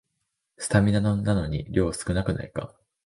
[0.57, 2.73] スタミナ丼なのに量少なくないか